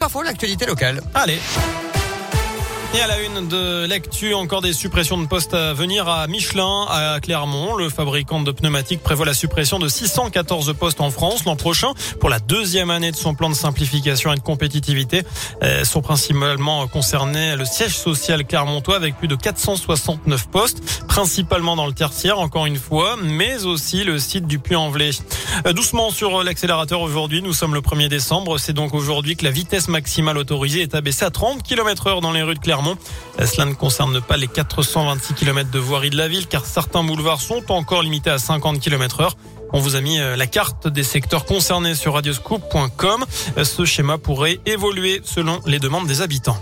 Pas 0.00 0.08
faux, 0.08 0.22
l'actualité 0.22 0.64
locale. 0.64 1.02
Allez. 1.12 1.38
Et 2.92 3.00
à 3.00 3.06
la 3.06 3.20
une 3.20 3.46
de 3.46 3.86
l'actu, 3.86 4.34
encore 4.34 4.62
des 4.62 4.72
suppressions 4.72 5.16
de 5.16 5.26
postes 5.26 5.54
à 5.54 5.74
venir 5.74 6.08
à 6.08 6.26
Michelin, 6.26 6.86
à 6.88 7.20
Clermont. 7.20 7.76
Le 7.76 7.88
fabricant 7.88 8.40
de 8.40 8.50
pneumatiques 8.50 9.00
prévoit 9.00 9.26
la 9.26 9.34
suppression 9.34 9.78
de 9.78 9.88
614 9.88 10.74
postes 10.76 11.00
en 11.00 11.10
France 11.10 11.44
l'an 11.44 11.54
prochain 11.54 11.92
pour 12.18 12.30
la 12.30 12.40
deuxième 12.40 12.90
année 12.90 13.12
de 13.12 13.16
son 13.16 13.34
plan 13.34 13.48
de 13.48 13.54
simplification 13.54 14.32
et 14.32 14.36
de 14.36 14.40
compétitivité. 14.40 15.22
Euh, 15.62 15.84
sont 15.84 16.00
principalement 16.00 16.88
concernés 16.88 17.54
le 17.54 17.64
siège 17.64 17.96
social 17.96 18.44
clermontois 18.44 18.96
avec 18.96 19.16
plus 19.18 19.28
de 19.28 19.36
469 19.36 20.48
postes, 20.48 21.04
principalement 21.20 21.76
dans 21.76 21.86
le 21.86 21.92
tertiaire, 21.92 22.38
encore 22.38 22.64
une 22.64 22.78
fois, 22.78 23.14
mais 23.22 23.66
aussi 23.66 24.04
le 24.04 24.18
site 24.18 24.46
du 24.46 24.58
Puy-en-Velay. 24.58 25.10
Euh, 25.66 25.74
doucement 25.74 26.08
sur 26.08 26.42
l'accélérateur 26.42 27.02
aujourd'hui, 27.02 27.42
nous 27.42 27.52
sommes 27.52 27.74
le 27.74 27.82
1er 27.82 28.08
décembre. 28.08 28.56
C'est 28.56 28.72
donc 28.72 28.94
aujourd'hui 28.94 29.36
que 29.36 29.44
la 29.44 29.50
vitesse 29.50 29.88
maximale 29.88 30.38
autorisée 30.38 30.80
est 30.80 30.94
abaissée 30.94 31.26
à 31.26 31.30
30 31.30 31.62
km 31.62 32.06
heure 32.06 32.20
dans 32.22 32.32
les 32.32 32.42
rues 32.42 32.54
de 32.54 32.58
Clermont. 32.58 32.96
Euh, 33.38 33.44
cela 33.44 33.66
ne 33.66 33.74
concerne 33.74 34.22
pas 34.22 34.38
les 34.38 34.48
426 34.48 35.34
km 35.34 35.70
de 35.70 35.78
voirie 35.78 36.08
de 36.08 36.16
la 36.16 36.26
ville 36.26 36.46
car 36.46 36.64
certains 36.64 37.04
boulevards 37.04 37.42
sont 37.42 37.70
encore 37.70 38.02
limités 38.02 38.30
à 38.30 38.38
50 38.38 38.80
km 38.80 39.20
heure. 39.20 39.36
On 39.74 39.78
vous 39.78 39.96
a 39.96 40.00
mis 40.00 40.18
euh, 40.20 40.36
la 40.36 40.46
carte 40.46 40.88
des 40.88 41.04
secteurs 41.04 41.44
concernés 41.44 41.96
sur 41.96 42.14
radioscoop.com. 42.14 43.26
Euh, 43.58 43.64
ce 43.64 43.84
schéma 43.84 44.16
pourrait 44.16 44.58
évoluer 44.64 45.20
selon 45.22 45.60
les 45.66 45.80
demandes 45.80 46.06
des 46.06 46.22
habitants. 46.22 46.56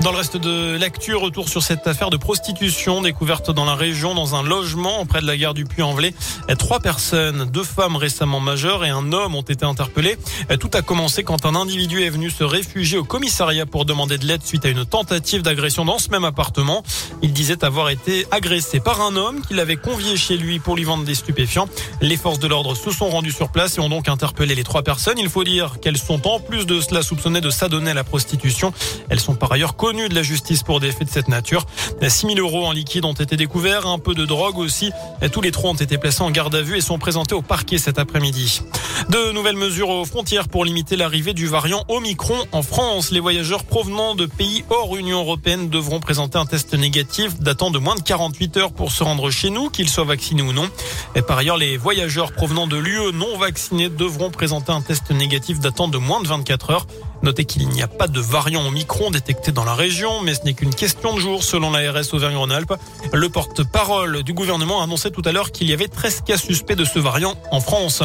Dans 0.00 0.10
le 0.10 0.18
reste 0.18 0.36
de 0.36 0.76
l'actu, 0.76 1.14
retour 1.14 1.48
sur 1.48 1.62
cette 1.62 1.86
affaire 1.86 2.10
de 2.10 2.18
prostitution 2.18 3.00
découverte 3.00 3.50
dans 3.50 3.64
la 3.64 3.74
région, 3.74 4.14
dans 4.14 4.34
un 4.34 4.42
logement 4.42 5.06
près 5.06 5.22
de 5.22 5.26
la 5.26 5.36
gare 5.36 5.54
du 5.54 5.64
Puy-en-Velay. 5.64 6.12
Trois 6.58 6.80
personnes, 6.80 7.46
deux 7.46 7.64
femmes 7.64 7.96
récemment 7.96 8.38
majeures 8.38 8.84
et 8.84 8.90
un 8.90 9.12
homme 9.12 9.34
ont 9.34 9.42
été 9.42 9.64
interpellés. 9.64 10.18
Tout 10.60 10.70
a 10.74 10.82
commencé 10.82 11.24
quand 11.24 11.46
un 11.46 11.54
individu 11.54 12.02
est 12.02 12.10
venu 12.10 12.28
se 12.28 12.44
réfugier 12.44 12.98
au 12.98 13.04
commissariat 13.04 13.64
pour 13.64 13.86
demander 13.86 14.18
de 14.18 14.26
l'aide 14.26 14.44
suite 14.44 14.66
à 14.66 14.68
une 14.68 14.84
tentative 14.84 15.40
d'agression 15.40 15.86
dans 15.86 15.98
ce 15.98 16.10
même 16.10 16.24
appartement. 16.24 16.82
Il 17.22 17.32
disait 17.32 17.64
avoir 17.64 17.88
été 17.88 18.26
agressé 18.30 18.80
par 18.80 19.00
un 19.00 19.16
homme 19.16 19.40
qui 19.40 19.54
l'avait 19.54 19.76
convié 19.76 20.18
chez 20.18 20.36
lui 20.36 20.58
pour 20.58 20.76
lui 20.76 20.84
vendre 20.84 21.04
des 21.04 21.14
stupéfiants. 21.14 21.68
Les 22.02 22.18
forces 22.18 22.40
de 22.40 22.46
l'ordre 22.46 22.74
se 22.74 22.90
sont 22.90 23.08
rendues 23.08 23.32
sur 23.32 23.48
place 23.48 23.78
et 23.78 23.80
ont 23.80 23.88
donc 23.88 24.08
interpellé 24.08 24.54
les 24.54 24.64
trois 24.64 24.82
personnes. 24.82 25.18
Il 25.18 25.30
faut 25.30 25.44
dire 25.44 25.80
qu'elles 25.80 25.96
sont 25.96 26.26
en 26.26 26.40
plus 26.40 26.66
de 26.66 26.80
cela 26.80 27.02
soupçonnées 27.02 27.40
de 27.40 27.50
s'adonner 27.50 27.92
à 27.92 27.94
la 27.94 28.04
prostitution. 28.04 28.74
Elles 29.08 29.20
sont 29.20 29.34
par 29.34 29.50
ailleurs 29.52 29.76
connu 29.84 30.08
de 30.08 30.14
la 30.14 30.22
justice 30.22 30.62
pour 30.62 30.80
des 30.80 30.92
faits 30.92 31.08
de 31.08 31.12
cette 31.12 31.28
nature. 31.28 31.66
6 32.00 32.28
000 32.28 32.38
euros 32.38 32.64
en 32.64 32.72
liquide 32.72 33.04
ont 33.04 33.12
été 33.12 33.36
découverts, 33.36 33.86
un 33.86 33.98
peu 33.98 34.14
de 34.14 34.24
drogue 34.24 34.56
aussi. 34.56 34.90
Tous 35.30 35.42
les 35.42 35.50
trois 35.50 35.72
ont 35.72 35.74
été 35.74 35.98
placés 35.98 36.22
en 36.22 36.30
garde 36.30 36.54
à 36.54 36.62
vue 36.62 36.78
et 36.78 36.80
sont 36.80 36.98
présentés 36.98 37.34
au 37.34 37.42
parquet 37.42 37.76
cet 37.76 37.98
après-midi. 37.98 38.62
De 39.10 39.32
nouvelles 39.32 39.56
mesures 39.56 39.90
aux 39.90 40.06
frontières 40.06 40.48
pour 40.48 40.64
limiter 40.64 40.96
l'arrivée 40.96 41.34
du 41.34 41.46
variant 41.46 41.84
Omicron 41.88 42.46
en 42.52 42.62
France. 42.62 43.10
Les 43.10 43.20
voyageurs 43.20 43.64
provenant 43.64 44.14
de 44.14 44.24
pays 44.24 44.64
hors 44.70 44.96
Union 44.96 45.18
européenne 45.18 45.68
devront 45.68 46.00
présenter 46.00 46.38
un 46.38 46.46
test 46.46 46.72
négatif 46.72 47.38
datant 47.38 47.70
de 47.70 47.78
moins 47.78 47.94
de 47.94 48.00
48 48.00 48.56
heures 48.56 48.72
pour 48.72 48.90
se 48.90 49.04
rendre 49.04 49.30
chez 49.30 49.50
nous, 49.50 49.68
qu'ils 49.68 49.90
soient 49.90 50.04
vaccinés 50.04 50.40
ou 50.40 50.54
non. 50.54 50.70
Et 51.14 51.20
par 51.20 51.36
ailleurs, 51.36 51.58
les 51.58 51.76
voyageurs 51.76 52.32
provenant 52.32 52.66
de 52.66 52.78
l'UE 52.78 53.12
non 53.12 53.36
vaccinés 53.36 53.90
devront 53.90 54.30
présenter 54.30 54.72
un 54.72 54.80
test 54.80 55.10
négatif 55.10 55.60
datant 55.60 55.88
de 55.88 55.98
moins 55.98 56.22
de 56.22 56.28
24 56.28 56.70
heures. 56.70 56.86
Notez 57.22 57.44
qu'il 57.44 57.68
n'y 57.68 57.82
a 57.82 57.88
pas 57.88 58.06
de 58.06 58.20
variant 58.20 58.66
Omicron 58.66 59.10
détecté 59.10 59.52
dans 59.52 59.64
la 59.64 59.73
région, 59.74 60.22
mais 60.22 60.34
ce 60.34 60.42
n'est 60.44 60.54
qu'une 60.54 60.74
question 60.74 61.14
de 61.14 61.20
jour 61.20 61.42
selon 61.42 61.70
l'ARS 61.70 62.12
Auvergne-Rhône-Alpes. 62.12 62.74
Le 63.12 63.28
porte-parole 63.28 64.22
du 64.22 64.32
gouvernement 64.32 64.80
a 64.80 64.84
annoncé 64.84 65.10
tout 65.10 65.22
à 65.24 65.32
l'heure 65.32 65.52
qu'il 65.52 65.68
y 65.68 65.72
avait 65.72 65.88
13 65.88 66.22
cas 66.22 66.36
suspects 66.36 66.76
de 66.76 66.84
ce 66.84 66.98
variant 66.98 67.34
en 67.50 67.60
France. 67.60 68.02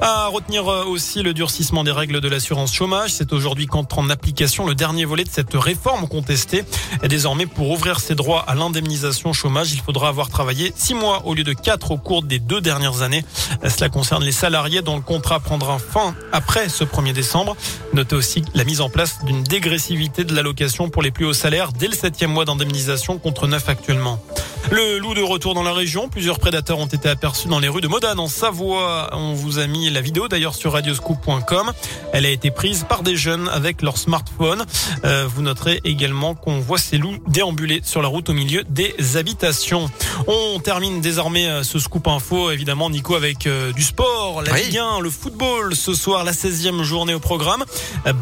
À 0.00 0.26
retenir 0.28 0.66
aussi 0.66 1.22
le 1.22 1.34
durcissement 1.34 1.84
des 1.84 1.92
règles 1.92 2.20
de 2.20 2.28
l'assurance 2.28 2.72
chômage. 2.72 3.10
C'est 3.12 3.32
aujourd'hui 3.32 3.66
qu'entre 3.66 3.98
en 3.98 4.10
application 4.10 4.66
le 4.66 4.74
dernier 4.74 5.04
volet 5.04 5.24
de 5.24 5.30
cette 5.30 5.54
réforme 5.54 6.08
contestée. 6.08 6.64
Et 7.02 7.08
désormais, 7.08 7.46
pour 7.46 7.70
ouvrir 7.70 8.00
ses 8.00 8.14
droits 8.14 8.44
à 8.46 8.54
l'indemnisation 8.54 9.32
chômage, 9.32 9.72
il 9.72 9.80
faudra 9.80 10.08
avoir 10.08 10.28
travaillé 10.28 10.72
six 10.76 10.94
mois 10.94 11.22
au 11.24 11.34
lieu 11.34 11.44
de 11.44 11.52
quatre 11.52 11.90
au 11.90 11.98
cours 11.98 12.22
des 12.22 12.38
deux 12.38 12.60
dernières 12.60 13.02
années. 13.02 13.24
Cela 13.68 13.88
concerne 13.88 14.22
les 14.22 14.32
salariés 14.32 14.82
dont 14.82 14.96
le 14.96 15.02
contrat 15.02 15.40
prendra 15.40 15.78
fin 15.78 16.14
après 16.32 16.68
ce 16.68 16.84
1er 16.84 17.12
décembre. 17.12 17.56
Notez 17.96 18.14
aussi 18.14 18.42
la 18.54 18.64
mise 18.64 18.82
en 18.82 18.90
place 18.90 19.24
d'une 19.24 19.42
dégressivité 19.42 20.24
de 20.24 20.34
l'allocation 20.34 20.90
pour 20.90 21.00
les 21.00 21.10
plus 21.10 21.24
hauts 21.24 21.32
salaires 21.32 21.72
dès 21.72 21.88
le 21.88 21.94
septième 21.94 22.30
mois 22.30 22.44
d'indemnisation 22.44 23.16
contre 23.16 23.46
neuf 23.46 23.70
actuellement. 23.70 24.22
Le 24.72 24.98
loup 24.98 25.14
de 25.14 25.22
retour 25.22 25.54
dans 25.54 25.62
la 25.62 25.72
région. 25.72 26.08
Plusieurs 26.08 26.40
prédateurs 26.40 26.78
ont 26.78 26.86
été 26.86 27.08
aperçus 27.08 27.46
dans 27.46 27.60
les 27.60 27.68
rues 27.68 27.80
de 27.80 27.86
Modane 27.86 28.18
en 28.18 28.26
Savoie. 28.26 29.10
On 29.12 29.32
vous 29.32 29.60
a 29.60 29.68
mis 29.68 29.90
la 29.90 30.00
vidéo 30.00 30.26
d'ailleurs 30.26 30.56
sur 30.56 30.72
radioscoop.com. 30.72 31.72
Elle 32.12 32.26
a 32.26 32.30
été 32.30 32.50
prise 32.50 32.84
par 32.88 33.04
des 33.04 33.14
jeunes 33.14 33.48
avec 33.48 33.80
leur 33.80 33.96
smartphone. 33.96 34.64
Euh, 35.04 35.28
vous 35.32 35.42
noterez 35.42 35.80
également 35.84 36.34
qu'on 36.34 36.58
voit 36.58 36.78
ces 36.78 36.98
loups 36.98 37.16
déambuler 37.28 37.80
sur 37.84 38.02
la 38.02 38.08
route 38.08 38.28
au 38.28 38.32
milieu 38.32 38.64
des 38.68 39.16
habitations. 39.16 39.88
On 40.26 40.58
termine 40.58 41.00
désormais 41.00 41.46
euh, 41.46 41.62
ce 41.62 41.78
scoop 41.78 42.08
info 42.08 42.50
évidemment 42.50 42.90
Nico 42.90 43.14
avec 43.14 43.46
euh, 43.46 43.72
du 43.72 43.84
sport, 43.84 44.42
la 44.42 44.56
Ligue 44.58 44.78
1, 44.78 44.98
le 44.98 45.10
football. 45.10 45.76
Ce 45.76 45.94
soir 45.94 46.24
la 46.24 46.32
16e 46.32 46.82
journée 46.82 47.14
au 47.14 47.20
programme. 47.20 47.64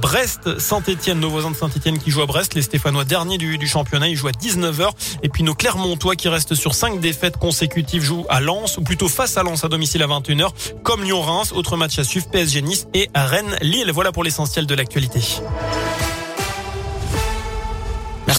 Brest, 0.03 0.59
Saint-Etienne, 0.59 1.21
nos 1.21 1.31
voisins 1.31 1.53
de 1.53 1.57
Saint-Etienne 1.57 1.99
qui 1.99 2.11
jouent 2.11 2.23
à 2.23 2.27
Brest. 2.27 2.55
Les 2.55 2.63
Stéphanois 2.63 3.05
derniers 3.05 3.39
du, 3.39 3.57
du 3.57 3.67
championnat, 3.67 4.09
ils 4.09 4.17
jouent 4.17 4.29
à 4.29 4.33
19h. 4.33 4.91
Et 5.23 5.31
puis 5.31 5.43
nos 5.43 5.55
Clermontois 5.55 6.17
qui 6.17 6.29
reste 6.35 6.55
sur 6.55 6.75
cinq 6.75 7.01
défaites 7.01 7.37
consécutives, 7.37 8.03
joue 8.03 8.27
à 8.29 8.41
Lens, 8.41 8.77
ou 8.77 8.83
plutôt 8.83 9.09
face 9.09 9.37
à 9.37 9.43
Lens 9.43 9.65
à 9.65 9.69
domicile 9.69 10.03
à 10.03 10.07
21h, 10.07 10.51
comme 10.83 11.03
Lyon-Reims. 11.03 11.53
Autre 11.53 11.77
match 11.77 11.99
à 11.99 12.05
suivre, 12.05 12.27
PSG 12.29 12.63
Nice 12.63 12.87
et 12.93 13.09
Rennes-Lille. 13.15 13.91
Voilà 13.93 14.13
pour 14.13 14.25
l'essentiel 14.25 14.67
de 14.67 14.75
l'actualité. 14.75 15.21